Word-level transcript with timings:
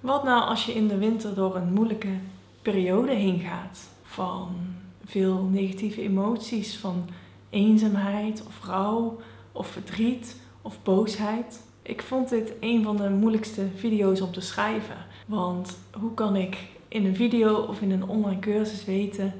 Wat 0.00 0.24
nou 0.24 0.42
als 0.42 0.66
je 0.66 0.72
in 0.72 0.88
de 0.88 0.98
winter 0.98 1.34
door 1.34 1.56
een 1.56 1.72
moeilijke 1.72 2.14
periode 2.62 3.14
heen 3.14 3.40
gaat? 3.40 3.88
Van 4.02 4.48
veel 5.04 5.42
negatieve 5.42 6.02
emoties, 6.02 6.78
van 6.78 7.08
eenzaamheid 7.50 8.44
of 8.46 8.64
rouw 8.64 9.20
of 9.52 9.66
verdriet 9.66 10.40
of 10.62 10.82
boosheid. 10.82 11.62
Ik 11.82 12.02
vond 12.02 12.28
dit 12.28 12.52
een 12.60 12.82
van 12.82 12.96
de 12.96 13.10
moeilijkste 13.10 13.66
video's 13.76 14.20
om 14.20 14.32
te 14.32 14.40
schrijven. 14.40 14.96
Want 15.26 15.78
hoe 15.92 16.14
kan 16.14 16.36
ik 16.36 16.58
in 16.88 17.04
een 17.04 17.16
video 17.16 17.54
of 17.54 17.80
in 17.80 17.90
een 17.90 18.08
online 18.08 18.40
cursus 18.40 18.84
weten 18.84 19.34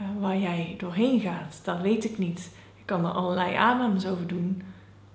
uh, 0.00 0.06
waar 0.20 0.38
jij 0.38 0.74
doorheen 0.78 1.20
gaat? 1.20 1.60
Dat 1.64 1.80
weet 1.80 2.04
ik 2.04 2.18
niet. 2.18 2.50
Ik 2.76 2.86
kan 2.86 3.04
er 3.04 3.10
allerlei 3.10 3.54
aannames 3.54 4.06
over 4.06 4.26
doen, 4.26 4.62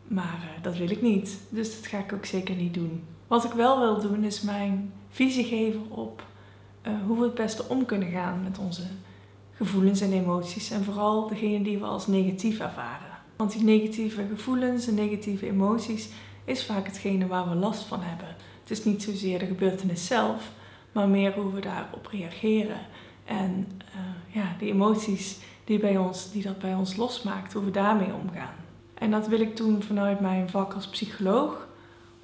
maar 0.07 0.39
uh, 0.43 0.63
dat 0.63 0.77
wil 0.77 0.89
ik 0.89 1.01
niet. 1.01 1.39
Dus 1.49 1.75
dat 1.75 1.87
ga 1.87 1.97
ik 1.97 2.13
ook 2.13 2.25
zeker 2.25 2.55
niet 2.55 2.73
doen. 2.73 3.03
Wat 3.31 3.43
ik 3.43 3.51
wel 3.51 3.79
wil 3.79 4.01
doen 4.01 4.23
is 4.23 4.41
mijn 4.41 4.93
visie 5.09 5.43
geven 5.43 5.85
op 5.89 6.23
uh, 6.87 6.93
hoe 7.07 7.17
we 7.17 7.23
het 7.23 7.33
beste 7.33 7.63
om 7.67 7.85
kunnen 7.85 8.09
gaan 8.11 8.43
met 8.43 8.57
onze 8.57 8.81
gevoelens 9.51 10.01
en 10.01 10.13
emoties. 10.13 10.71
En 10.71 10.83
vooral 10.83 11.27
degene 11.27 11.63
die 11.63 11.77
we 11.77 11.85
als 11.85 12.07
negatief 12.07 12.59
ervaren. 12.59 13.07
Want 13.35 13.51
die 13.51 13.63
negatieve 13.63 14.25
gevoelens 14.29 14.87
en 14.87 14.93
negatieve 14.93 15.47
emoties 15.47 16.09
is 16.45 16.65
vaak 16.65 16.85
hetgene 16.85 17.27
waar 17.27 17.49
we 17.49 17.55
last 17.55 17.83
van 17.83 18.01
hebben. 18.01 18.27
Het 18.61 18.71
is 18.71 18.83
niet 18.83 19.03
zozeer 19.03 19.39
de 19.39 19.45
gebeurtenis 19.45 20.05
zelf, 20.05 20.51
maar 20.91 21.07
meer 21.07 21.33
hoe 21.33 21.53
we 21.53 21.61
daarop 21.61 22.07
reageren. 22.11 22.79
En 23.25 23.67
uh, 23.95 24.35
ja, 24.35 24.55
die 24.59 24.71
emoties 24.71 25.37
die, 25.63 25.79
bij 25.79 25.97
ons, 25.97 26.31
die 26.31 26.43
dat 26.43 26.59
bij 26.59 26.75
ons 26.75 26.95
losmaakt, 26.95 27.53
hoe 27.53 27.65
we 27.65 27.71
daarmee 27.71 28.13
omgaan. 28.23 28.55
En 28.93 29.11
dat 29.11 29.27
wil 29.27 29.39
ik 29.39 29.57
doen 29.57 29.81
vanuit 29.81 30.19
mijn 30.19 30.49
vak 30.49 30.73
als 30.73 30.87
psycholoog, 30.87 31.69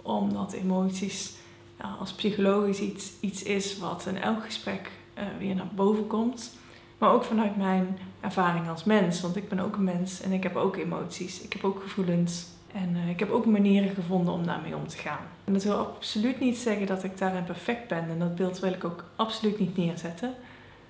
omdat 0.07 0.53
emoties 0.53 1.33
ja, 1.79 1.95
als 1.99 2.13
psychologisch 2.13 2.79
iets, 2.79 3.11
iets 3.19 3.43
is 3.43 3.77
wat 3.77 4.05
in 4.05 4.17
elk 4.17 4.43
gesprek 4.43 4.91
uh, 5.17 5.23
weer 5.39 5.55
naar 5.55 5.69
boven 5.75 6.07
komt. 6.07 6.55
Maar 6.97 7.11
ook 7.11 7.23
vanuit 7.23 7.57
mijn 7.57 7.97
ervaring 8.19 8.69
als 8.69 8.83
mens, 8.83 9.21
want 9.21 9.35
ik 9.35 9.49
ben 9.49 9.59
ook 9.59 9.75
een 9.75 9.83
mens 9.83 10.21
en 10.21 10.31
ik 10.31 10.43
heb 10.43 10.55
ook 10.55 10.75
emoties, 10.75 11.41
ik 11.41 11.53
heb 11.53 11.63
ook 11.63 11.81
gevoelens. 11.81 12.45
En 12.73 12.95
uh, 12.95 13.09
ik 13.09 13.19
heb 13.19 13.29
ook 13.29 13.45
manieren 13.45 13.95
gevonden 13.95 14.33
om 14.33 14.45
daarmee 14.45 14.75
om 14.75 14.87
te 14.87 14.97
gaan. 14.97 15.25
En 15.43 15.53
dat 15.53 15.63
wil 15.63 15.75
absoluut 15.75 16.39
niet 16.39 16.57
zeggen 16.57 16.87
dat 16.87 17.03
ik 17.03 17.17
daarin 17.17 17.43
perfect 17.43 17.87
ben. 17.87 18.09
En 18.09 18.19
dat 18.19 18.35
beeld 18.35 18.59
wil 18.59 18.73
ik 18.73 18.83
ook 18.83 19.05
absoluut 19.15 19.59
niet 19.59 19.77
neerzetten. 19.77 20.33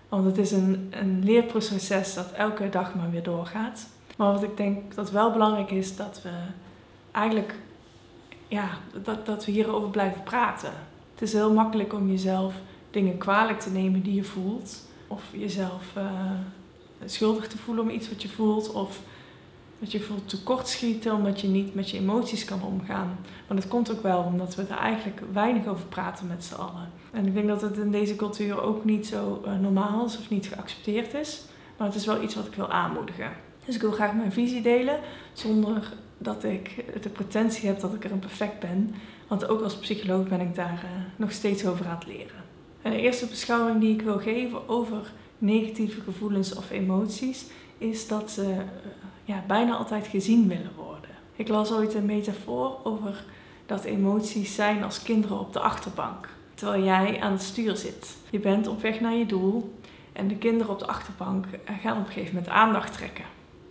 Want 0.10 0.26
het 0.26 0.38
is 0.38 0.52
een, 0.52 0.88
een 0.92 1.24
leerproces 1.24 2.14
dat 2.14 2.32
elke 2.32 2.70
dag 2.70 2.96
maar 2.96 3.12
weer 3.12 3.24
doorgaat. 3.24 3.88
Maar 4.18 4.32
wat 4.34 4.44
ik 4.44 4.58
denk 4.58 4.96
dat 4.96 5.12
wel 5.12 5.32
belangrijk 5.32 5.72
is, 5.72 5.96
dat 5.96 6.22
we 6.24 6.32
eigenlijk 7.12 7.56
ja, 8.48 8.70
dat, 9.04 9.26
dat 9.26 9.46
we 9.46 9.52
hierover 9.52 9.90
blijven 9.90 10.24
praten. 10.24 10.74
Het 11.14 11.22
is 11.22 11.34
heel 11.34 11.54
makkelijk 11.54 11.94
om 11.94 12.10
jezelf 12.10 12.54
dingen 12.92 13.18
kwalijk 13.18 13.60
te 13.60 13.70
nemen 13.70 14.02
die 14.02 14.14
je 14.14 14.24
voelt. 14.24 14.86
Of 15.08 15.24
jezelf 15.32 15.84
uh, 15.98 16.04
schuldig 17.06 17.48
te 17.48 17.58
voelen 17.58 17.84
om 17.84 17.90
iets 17.90 18.10
wat 18.10 18.22
je 18.22 18.30
voelt. 18.30 18.72
Of 18.72 19.00
dat 19.80 19.92
je 19.92 20.00
voelt 20.00 20.30
tekortschieten 20.30 21.14
omdat 21.14 21.42
je 21.42 21.48
niet 21.48 21.76
met 21.76 21.90
je 21.90 21.98
emoties 21.98 22.46
kan 22.46 22.64
omgaan. 22.64 23.18
Maar 23.48 23.58
dat 23.58 23.68
komt 23.68 23.92
ook 23.92 24.02
wel 24.02 24.22
omdat 24.22 24.56
we 24.56 24.62
er 24.62 24.78
eigenlijk 24.78 25.22
weinig 25.34 25.68
over 25.68 25.86
praten 25.86 26.28
met 26.28 26.44
z'n 26.44 26.54
allen. 26.54 26.92
En 27.12 27.26
ik 27.26 27.34
denk 27.34 27.48
dat 27.48 27.62
het 27.62 27.78
in 27.78 27.92
deze 27.92 28.16
cultuur 28.16 28.62
ook 28.62 28.86
niet 28.86 29.08
zo 29.08 29.42
uh, 29.46 29.60
normaal 29.60 30.06
is 30.06 30.18
of 30.18 30.30
niet 30.30 30.48
geaccepteerd 30.48 31.14
is. 31.14 31.42
Maar 31.78 31.88
het 31.88 31.96
is 31.96 32.06
wel 32.06 32.22
iets 32.22 32.36
wat 32.36 32.46
ik 32.46 32.54
wil 32.54 32.70
aanmoedigen. 32.70 33.32
Dus 33.66 33.76
ik 33.76 33.82
wil 33.82 33.92
graag 33.92 34.14
mijn 34.14 34.32
visie 34.32 34.62
delen 34.62 35.00
zonder 35.34 35.94
dat 36.18 36.44
ik 36.44 36.86
de 37.02 37.10
pretentie 37.10 37.68
heb 37.68 37.80
dat 37.80 37.94
ik 37.94 38.04
er 38.04 38.12
een 38.12 38.20
perfect 38.20 38.60
ben. 38.60 38.96
Want 39.28 39.48
ook 39.48 39.62
als 39.62 39.78
psycholoog 39.78 40.28
ben 40.28 40.42
ik 40.42 40.56
daar 40.56 40.82
uh, 40.84 40.90
nog 41.16 41.32
steeds 41.32 41.66
over 41.66 41.86
aan 41.86 41.96
het 41.96 42.08
leren. 42.08 42.44
En 42.82 42.92
de 42.92 43.02
eerste 43.02 43.26
beschouwing 43.26 43.80
die 43.80 43.94
ik 43.94 44.02
wil 44.02 44.20
geven 44.20 44.70
over 44.70 45.12
negatieve 45.38 46.02
gevoelens 46.02 46.56
of 46.56 46.72
emoties 46.72 47.46
is 47.78 48.08
dat 48.08 48.32
ze 48.32 48.42
uh, 48.42 48.58
ja, 49.24 49.44
bijna 49.48 49.76
altijd 49.76 50.08
gezien 50.08 50.48
willen 50.48 50.72
worden. 50.76 51.10
Ik 51.36 51.48
las 51.48 51.72
ooit 51.72 51.94
een 51.94 52.06
metafoor 52.06 52.78
over 52.84 53.24
dat 53.66 53.84
emoties 53.84 54.56
zijn 54.56 54.84
als 54.84 55.04
kinderen 55.04 55.40
op 55.40 55.54
de 55.54 55.60
achterbank. 55.60 56.30
Terwijl 56.54 56.84
jij 56.84 57.22
aan 57.22 57.32
het 57.32 57.42
stuur 57.42 57.76
zit. 57.76 58.16
Je 58.30 58.40
bent 58.40 58.68
op 58.68 58.82
weg 58.82 59.00
naar 59.00 59.16
je 59.16 59.26
doel 59.26 59.74
en 60.14 60.28
de 60.28 60.36
kinderen 60.36 60.74
op 60.74 60.80
de 60.80 60.88
achterbank 60.88 61.46
eh, 61.46 61.76
gaan 61.82 61.98
op 61.98 62.06
een 62.06 62.12
gegeven 62.12 62.36
moment 62.36 62.54
aandacht 62.54 62.94
trekken. 62.94 63.26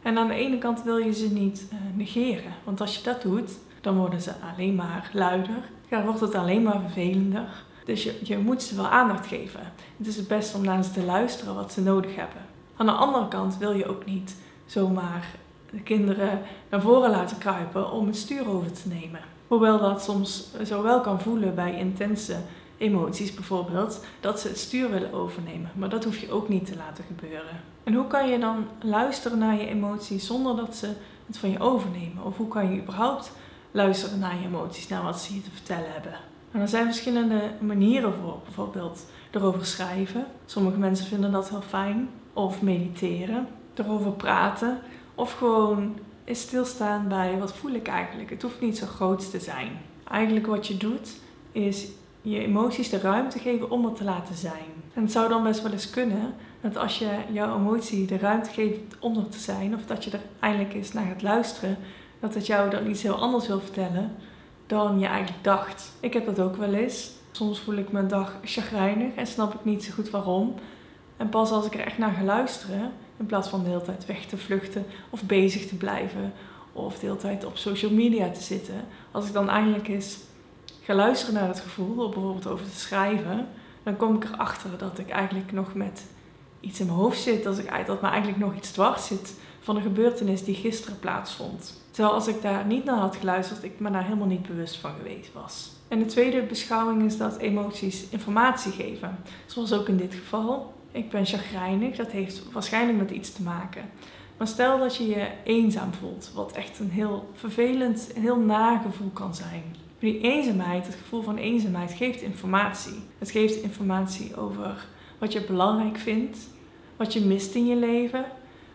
En 0.06 0.18
aan 0.18 0.28
de 0.28 0.34
ene 0.34 0.58
kant 0.58 0.82
wil 0.82 0.96
je 0.96 1.12
ze 1.12 1.32
niet 1.32 1.66
uh, 1.72 1.78
negeren, 1.94 2.52
want 2.64 2.80
als 2.80 2.96
je 2.96 3.02
dat 3.02 3.22
doet, 3.22 3.50
dan 3.80 3.96
worden 3.96 4.20
ze 4.22 4.32
alleen 4.52 4.74
maar 4.74 5.10
luider. 5.12 5.70
Dan 5.88 6.04
wordt 6.04 6.20
het 6.20 6.34
alleen 6.34 6.62
maar 6.62 6.80
vervelender. 6.80 7.64
Dus 7.84 8.02
je, 8.02 8.18
je 8.22 8.38
moet 8.38 8.62
ze 8.62 8.76
wel 8.76 8.88
aandacht 8.88 9.26
geven. 9.26 9.72
Het 9.96 10.06
is 10.06 10.16
het 10.16 10.28
beste 10.28 10.56
om 10.56 10.64
naar 10.64 10.84
ze 10.84 10.90
te 10.90 11.04
luisteren 11.04 11.54
wat 11.54 11.72
ze 11.72 11.82
nodig 11.82 12.16
hebben. 12.16 12.42
Aan 12.76 12.86
de 12.86 12.92
andere 12.92 13.28
kant 13.28 13.58
wil 13.58 13.72
je 13.72 13.88
ook 13.88 14.04
niet 14.04 14.36
zomaar 14.66 15.26
de 15.70 15.80
kinderen 15.80 16.42
naar 16.70 16.80
voren 16.80 17.10
laten 17.10 17.38
kruipen 17.38 17.90
om 17.90 18.06
het 18.06 18.16
stuur 18.16 18.48
over 18.48 18.72
te 18.72 18.88
nemen. 18.88 19.20
Hoewel 19.48 19.78
dat 19.78 20.02
soms 20.02 20.50
zo 20.64 20.82
wel 20.82 21.00
kan 21.00 21.20
voelen 21.20 21.54
bij 21.54 21.78
intense 21.78 22.36
emoties 22.78 23.34
bijvoorbeeld, 23.34 24.04
dat 24.20 24.40
ze 24.40 24.48
het 24.48 24.58
stuur 24.58 24.90
willen 24.90 25.12
overnemen. 25.12 25.70
Maar 25.74 25.88
dat 25.88 26.04
hoef 26.04 26.18
je 26.18 26.30
ook 26.30 26.48
niet 26.48 26.66
te 26.66 26.76
laten 26.76 27.04
gebeuren. 27.04 27.60
En 27.84 27.94
hoe 27.94 28.06
kan 28.06 28.28
je 28.28 28.38
dan 28.38 28.66
luisteren 28.80 29.38
naar 29.38 29.54
je 29.54 29.66
emoties 29.66 30.26
zonder 30.26 30.56
dat 30.56 30.76
ze 30.76 30.92
het 31.26 31.38
van 31.38 31.50
je 31.50 31.60
overnemen? 31.60 32.24
Of 32.24 32.36
hoe 32.36 32.48
kan 32.48 32.72
je 32.72 32.80
überhaupt 32.80 33.32
luisteren 33.70 34.18
naar 34.18 34.36
je 34.40 34.46
emoties, 34.46 34.88
naar 34.88 35.02
wat 35.02 35.20
ze 35.20 35.34
je 35.34 35.42
te 35.42 35.50
vertellen 35.50 35.92
hebben? 35.92 36.14
En 36.52 36.60
er 36.60 36.68
zijn 36.68 36.84
verschillende 36.84 37.50
manieren 37.60 38.12
voor, 38.14 38.38
bijvoorbeeld 38.44 39.06
erover 39.30 39.66
schrijven. 39.66 40.26
Sommige 40.46 40.78
mensen 40.78 41.06
vinden 41.06 41.32
dat 41.32 41.48
heel 41.48 41.62
fijn. 41.62 42.08
Of 42.32 42.62
mediteren, 42.62 43.48
erover 43.74 44.12
praten. 44.12 44.78
Of 45.14 45.32
gewoon 45.32 45.98
eens 46.24 46.40
stilstaan 46.40 47.08
bij 47.08 47.38
wat 47.38 47.52
voel 47.52 47.72
ik 47.72 47.88
eigenlijk. 47.88 48.30
Het 48.30 48.42
hoeft 48.42 48.60
niet 48.60 48.78
zo 48.78 48.86
groot 48.86 49.30
te 49.30 49.40
zijn. 49.40 49.80
Eigenlijk 50.10 50.46
wat 50.46 50.66
je 50.66 50.76
doet 50.76 51.16
is 51.52 51.86
je 52.30 52.40
emoties 52.40 52.90
de 52.90 53.00
ruimte 53.00 53.38
geven 53.38 53.70
om 53.70 53.84
er 53.84 53.92
te 53.92 54.04
laten 54.04 54.34
zijn. 54.34 54.74
En 54.94 55.02
het 55.02 55.12
zou 55.12 55.28
dan 55.28 55.42
best 55.42 55.62
wel 55.62 55.72
eens 55.72 55.90
kunnen 55.90 56.34
dat 56.60 56.76
als 56.76 56.98
je 56.98 57.08
jouw 57.32 57.58
emotie 57.58 58.06
de 58.06 58.18
ruimte 58.18 58.50
geeft 58.50 58.78
om 58.98 59.16
er 59.16 59.28
te 59.28 59.38
zijn, 59.38 59.74
of 59.74 59.86
dat 59.86 60.04
je 60.04 60.10
er 60.10 60.20
eindelijk 60.40 60.74
eens 60.74 60.92
naar 60.92 61.06
gaat 61.06 61.22
luisteren, 61.22 61.78
dat 62.20 62.34
het 62.34 62.46
jou 62.46 62.70
dan 62.70 62.90
iets 62.90 63.02
heel 63.02 63.14
anders 63.14 63.46
wil 63.46 63.60
vertellen 63.60 64.14
dan 64.66 64.98
je 64.98 65.06
eigenlijk 65.06 65.44
dacht. 65.44 65.92
Ik 66.00 66.12
heb 66.12 66.26
dat 66.26 66.40
ook 66.40 66.56
wel 66.56 66.72
eens. 66.72 67.10
Soms 67.32 67.60
voel 67.60 67.76
ik 67.76 67.92
mijn 67.92 68.08
dag 68.08 68.38
chagrijnig 68.44 69.14
en 69.14 69.26
snap 69.26 69.54
ik 69.54 69.64
niet 69.64 69.84
zo 69.84 69.92
goed 69.92 70.10
waarom. 70.10 70.54
En 71.16 71.28
pas 71.28 71.50
als 71.50 71.66
ik 71.66 71.74
er 71.74 71.86
echt 71.86 71.98
naar 71.98 72.12
ga 72.12 72.22
luisteren, 72.22 72.92
in 73.16 73.26
plaats 73.26 73.48
van 73.48 73.62
de 73.62 73.68
hele 73.68 73.82
tijd 73.82 74.06
weg 74.06 74.24
te 74.24 74.36
vluchten 74.36 74.84
of 75.10 75.22
bezig 75.22 75.66
te 75.66 75.76
blijven 75.76 76.32
of 76.72 76.98
de 76.98 77.06
hele 77.06 77.18
tijd 77.18 77.44
op 77.44 77.56
social 77.56 77.90
media 77.90 78.30
te 78.30 78.42
zitten, 78.42 78.84
als 79.10 79.26
ik 79.26 79.32
dan 79.32 79.48
eindelijk 79.48 79.88
eens 79.88 80.18
ga 80.86 80.94
luisteren 80.94 81.34
naar 81.34 81.48
het 81.48 81.60
gevoel, 81.60 82.08
bijvoorbeeld 82.08 82.46
over 82.46 82.64
te 82.64 82.78
schrijven, 82.78 83.48
dan 83.82 83.96
kom 83.96 84.14
ik 84.14 84.24
erachter 84.24 84.78
dat 84.78 84.98
ik 84.98 85.08
eigenlijk 85.08 85.52
nog 85.52 85.74
met 85.74 86.04
iets 86.60 86.80
in 86.80 86.86
mijn 86.86 86.98
hoofd 86.98 87.20
zit, 87.20 87.42
dat, 87.42 87.58
ik, 87.58 87.86
dat 87.86 88.02
me 88.02 88.08
eigenlijk 88.08 88.38
nog 88.38 88.56
iets 88.56 88.70
dwars 88.70 89.06
zit 89.06 89.34
van 89.60 89.76
een 89.76 89.82
gebeurtenis 89.82 90.44
die 90.44 90.54
gisteren 90.54 90.98
plaatsvond. 90.98 91.82
Terwijl 91.90 92.14
als 92.14 92.26
ik 92.26 92.42
daar 92.42 92.66
niet 92.66 92.84
naar 92.84 92.98
had 92.98 93.16
geluisterd, 93.16 93.62
ik 93.64 93.80
me 93.80 93.90
daar 93.90 94.04
helemaal 94.04 94.26
niet 94.26 94.46
bewust 94.46 94.76
van 94.76 94.92
geweest 94.96 95.32
was. 95.32 95.70
En 95.88 95.98
de 95.98 96.06
tweede 96.06 96.42
beschouwing 96.42 97.02
is 97.02 97.16
dat 97.16 97.36
emoties 97.36 98.08
informatie 98.08 98.72
geven. 98.72 99.18
Zoals 99.46 99.72
ook 99.72 99.88
in 99.88 99.96
dit 99.96 100.14
geval. 100.14 100.74
Ik 100.92 101.10
ben 101.10 101.26
chagrijnig, 101.26 101.96
dat 101.96 102.10
heeft 102.10 102.52
waarschijnlijk 102.52 102.98
met 102.98 103.10
iets 103.10 103.32
te 103.32 103.42
maken. 103.42 103.82
Maar 104.36 104.46
stel 104.46 104.78
dat 104.78 104.96
je 104.96 105.06
je 105.08 105.28
eenzaam 105.44 105.92
voelt, 105.92 106.30
wat 106.34 106.52
echt 106.52 106.78
een 106.78 106.90
heel 106.90 107.30
vervelend, 107.34 108.10
heel 108.14 108.38
nagevoel 108.38 109.10
kan 109.10 109.34
zijn. 109.34 109.85
Die 109.98 110.20
eenzaamheid, 110.20 110.86
het 110.86 110.94
gevoel 110.94 111.22
van 111.22 111.36
eenzaamheid, 111.36 111.92
geeft 111.92 112.20
informatie. 112.20 113.02
Het 113.18 113.30
geeft 113.30 113.62
informatie 113.62 114.36
over 114.36 114.86
wat 115.18 115.32
je 115.32 115.44
belangrijk 115.44 115.96
vindt, 115.96 116.38
wat 116.96 117.12
je 117.12 117.20
mist 117.20 117.54
in 117.54 117.66
je 117.66 117.76
leven, 117.76 118.24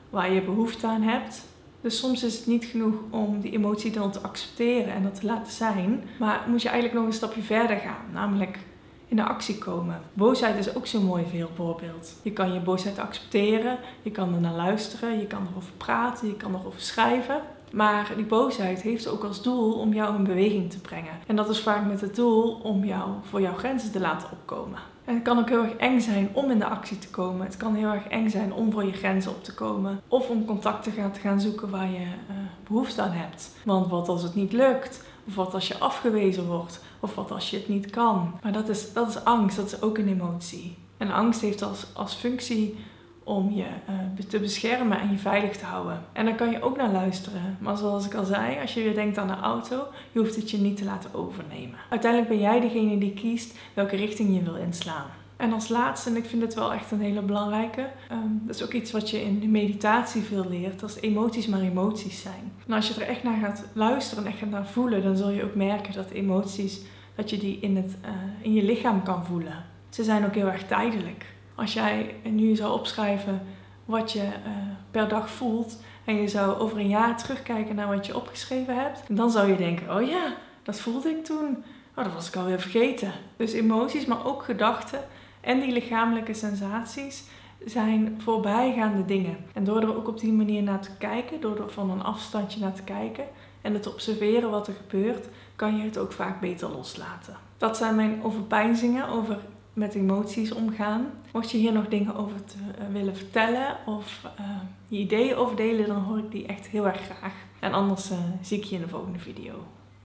waar 0.10 0.31
je 0.31 0.42
behoefte 0.42 0.88
aan 0.88 1.01
hebt. 1.01 1.46
Dus 1.81 2.00
soms 2.00 2.24
is 2.24 2.38
het 2.38 2.48
niet 2.48 2.66
genoeg 2.66 2.96
om 3.10 3.40
die 3.42 3.51
emotie 3.51 3.92
dan 3.92 4.12
te 4.12 4.19
accepteren 4.19 4.94
en 4.94 5.04
dat 5.04 5.19
te 5.19 5.25
laten 5.25 5.51
zijn, 5.51 6.04
maar 6.19 6.46
moet 6.48 6.62
je 6.62 6.69
eigenlijk 6.69 7.00
nog 7.00 7.07
een 7.07 7.18
stapje 7.18 7.42
verder 7.42 7.78
gaan, 7.78 8.06
namelijk 8.13 8.60
in 9.07 9.16
de 9.16 9.24
actie 9.24 9.57
komen. 9.57 10.01
Boosheid 10.13 10.57
is 10.57 10.75
ook 10.75 10.88
zo'n 10.88 11.06
mooi 11.06 11.50
voorbeeld. 11.56 12.16
Je 12.22 12.31
kan 12.31 12.54
je 12.54 12.60
boosheid 12.60 13.00
accepteren, 13.00 13.78
je 14.01 14.12
kan 14.12 14.34
er 14.34 14.40
naar 14.40 14.54
luisteren, 14.54 15.19
je 15.19 15.28
kan 15.28 15.48
erover 15.51 15.74
praten, 15.78 16.28
je 16.28 16.36
kan 16.36 16.56
erover 16.56 16.81
schrijven. 16.81 17.42
Maar 17.72 18.12
die 18.16 18.26
boosheid 18.26 18.82
heeft 18.82 19.08
ook 19.08 19.24
als 19.24 19.42
doel 19.42 19.74
om 19.74 19.94
jou 19.94 20.16
in 20.16 20.24
beweging 20.24 20.72
te 20.72 20.80
brengen. 20.80 21.14
En 21.28 21.36
dat 21.36 21.50
is 21.50 21.60
vaak 21.60 21.86
met 21.88 22.02
het 22.02 22.16
doel 22.16 22.60
om 22.64 22.86
jou 22.86 23.10
voor 23.30 23.42
jouw 23.42 23.54
grenzen 23.54 23.92
te 23.92 24.00
laten 24.00 24.30
opkomen. 24.32 24.80
En 25.06 25.14
het 25.14 25.24
kan 25.24 25.40
ook 25.40 25.50
heel 25.50 25.64
erg 25.64 25.76
eng 25.76 26.00
zijn 26.00 26.30
om 26.34 26.52
in 26.52 26.60
de 26.60 26.66
actie 26.66 27.00
te 27.00 27.10
komen. 27.10 27.46
Het 27.46 27.58
kan 27.58 27.76
heel 27.76 27.90
erg 27.90 28.08
eng 28.08 28.30
zijn 28.30 28.54
om 28.54 28.72
voor 28.72 28.86
je 28.86 28.92
grenzen 28.92 29.32
op 29.32 29.44
te 29.44 29.54
komen. 29.54 30.02
Of 30.08 30.30
om 30.30 30.46
contact 30.46 30.84
te 30.84 31.12
gaan, 31.22 31.42
zoeken 31.42 31.70
waar 31.70 31.90
je 31.90 32.00
uh, 32.00 32.36
behoefte 32.68 33.02
aan 33.02 33.12
hebt. 33.12 33.56
Want 33.66 33.90
wat 33.90 34.10
als 34.10 34.24
het 34.24 34.36
niet 34.36 34.54
lukt? 34.54 35.04
Of 35.28 35.36
wat 35.36 35.54
als 35.54 35.68
je 35.68 35.80
afgewezen 35.80 36.48
wordt? 36.48 36.84
Of 37.00 37.16
wat 37.16 37.32
als 37.32 37.50
je 37.50 37.58
het 37.58 37.68
niet 37.68 37.90
kan? 37.90 38.40
Maar 38.44 38.52
dat 38.52 38.70
is, 38.70 38.94
dat 38.94 39.10
is 39.10 39.24
angst, 39.24 39.56
dat 39.56 39.66
is 39.66 39.82
ook 39.82 39.98
een 39.98 40.08
emotie. 40.08 40.78
En 40.98 41.12
angst 41.12 41.42
heeft 41.42 41.62
als, 41.62 41.86
als 41.94 42.14
functie 42.14 42.76
om 43.24 43.52
je 43.52 43.66
uh, 43.90 44.26
te 44.28 44.40
beschermen 44.40 45.00
en 45.00 45.12
je 45.12 45.18
veilig 45.18 45.58
te 45.58 45.66
houden. 45.66 46.02
En 46.14 46.26
daar 46.26 46.36
kan 46.36 46.52
je 46.52 46.62
ook 46.62 46.78
naar 46.78 46.92
luisteren. 46.92 47.58
Maar 47.60 47.78
zoals 47.78 48.06
ik 48.06 48.14
al 48.14 48.26
zei, 48.26 48.60
als 48.62 48.74
je 48.74 48.84
weer 48.84 48.96
denkt 48.96 49.18
aan 49.18 49.30
een 49.30 49.40
auto, 49.40 49.88
je 50.12 50.20
hoeft 50.20 50.36
het 50.36 50.52
je 50.52 50.58
niet 50.58 50.78
te 50.78 50.86
laten 50.86 51.14
overnemen. 51.14 51.80
Uiteindelijk 51.90 52.32
ben 52.32 52.42
jij 52.42 52.60
degene 52.60 52.98
die 52.98 53.14
kiest 53.14 53.58
welke 53.74 53.96
richting 53.96 54.36
je 54.36 54.44
wil 54.44 54.56
inslaan. 54.56 55.06
En 55.42 55.54
als 55.54 55.70
laatste, 55.70 56.10
en 56.10 56.16
ik 56.16 56.26
vind 56.26 56.42
het 56.42 56.54
wel 56.54 56.74
echt 56.74 56.92
een 56.92 57.02
hele 57.02 57.22
belangrijke, 57.22 57.90
um, 58.12 58.42
dat 58.46 58.56
is 58.56 58.64
ook 58.64 58.74
iets 58.74 58.92
wat 58.92 59.10
je 59.10 59.22
in 59.22 59.40
de 59.40 59.48
meditatie 59.48 60.22
veel 60.22 60.46
leert, 60.50 60.80
dat 60.80 60.98
emoties 61.02 61.48
maar 61.48 61.62
emoties 61.62 62.22
zijn. 62.22 62.52
En 62.68 62.74
als 62.74 62.88
je 62.88 62.94
er 62.94 63.08
echt 63.08 63.24
naar 63.24 63.40
gaat 63.40 63.64
luisteren 63.74 64.26
en 64.26 64.32
echt 64.32 64.50
naar 64.50 64.68
voelen, 64.68 65.04
dan 65.04 65.18
zul 65.18 65.30
je 65.30 65.44
ook 65.44 65.56
merken 65.56 65.94
dat 65.94 66.10
emoties, 66.10 66.82
dat 67.16 67.30
je 67.30 67.38
die 67.38 67.60
in, 67.60 67.76
het, 67.76 67.98
uh, 68.06 68.10
in 68.42 68.54
je 68.54 68.64
lichaam 68.64 69.04
kan 69.04 69.26
voelen. 69.26 69.66
Ze 69.90 70.04
zijn 70.04 70.26
ook 70.26 70.36
heel 70.36 70.52
erg 70.52 70.66
tijdelijk. 70.66 71.26
Als 71.56 71.74
jij 71.74 72.15
nu 72.24 72.56
zou 72.56 72.74
opschrijven 72.74 73.42
wat 73.86 74.12
je 74.12 74.24
uh, 74.24 74.51
per 74.92 75.07
dag 75.07 75.30
voelt 75.30 75.77
en 76.06 76.15
je 76.15 76.27
zou 76.27 76.59
over 76.59 76.77
een 76.77 76.88
jaar 76.88 77.18
terugkijken 77.18 77.75
naar 77.75 77.95
wat 77.95 78.06
je 78.06 78.15
opgeschreven 78.15 78.75
hebt, 78.75 79.03
dan 79.07 79.31
zou 79.31 79.50
je 79.50 79.57
denken: 79.57 79.95
oh 79.95 80.07
ja, 80.07 80.33
dat 80.63 80.80
voelde 80.80 81.09
ik 81.09 81.25
toen. 81.25 81.63
Oh, 81.95 82.03
dat 82.03 82.13
was 82.13 82.27
ik 82.27 82.36
alweer 82.36 82.59
vergeten. 82.59 83.12
Dus 83.38 83.53
emoties, 83.53 84.06
maar 84.06 84.25
ook 84.25 84.44
gedachten 84.44 85.00
en 85.42 85.59
die 85.59 85.71
lichamelijke 85.71 86.33
sensaties 86.33 87.24
zijn 87.65 88.15
voorbijgaande 88.21 89.06
dingen. 89.06 89.38
En 89.53 89.63
door 89.63 89.81
er 89.81 89.95
ook 89.95 90.07
op 90.07 90.19
die 90.19 90.33
manier 90.33 90.63
naar 90.63 90.81
te 90.81 90.98
kijken, 90.98 91.42
door 91.42 91.57
er 91.57 91.71
van 91.71 91.89
een 91.89 92.03
afstandje 92.03 92.59
naar 92.59 92.74
te 92.74 92.83
kijken 92.83 93.25
en 93.62 93.74
het 93.74 93.88
observeren 93.88 94.50
wat 94.50 94.68
er 94.68 94.74
gebeurt, 94.74 95.27
kan 95.56 95.77
je 95.77 95.83
het 95.83 95.98
ook 95.98 96.12
vaak 96.12 96.39
beter 96.39 96.69
loslaten. 96.69 97.36
Dat 97.57 97.77
zijn 97.77 97.95
mijn 97.95 98.24
overpeinzingen 98.24 99.07
over 99.07 99.38
met 99.74 99.96
emoties 99.96 100.52
omgaan. 100.52 101.12
Mocht 101.34 101.52
je 101.52 101.58
hier 101.58 101.74
nog 101.74 101.88
dingen 101.88 102.16
over 102.16 102.46
te, 102.46 102.56
uh, 102.58 102.94
willen 102.94 103.16
vertellen 103.16 103.78
of 103.86 104.22
uh, 104.40 104.46
je 104.88 104.98
ideeën 104.98 105.36
over 105.36 105.56
delen, 105.56 105.88
dan 105.88 106.04
hoor 106.04 106.18
ik 106.18 106.32
die 106.32 106.46
echt 106.46 106.68
heel 106.68 106.88
erg 106.88 107.02
graag. 107.02 107.34
En 107.60 107.74
anders 107.74 108.12
uh, 108.12 108.18
zie 108.42 108.58
ik 108.58 108.64
je 108.64 108.76
in 108.76 108.82
de 108.82 108.88
volgende 108.88 109.20
video. 109.20 109.54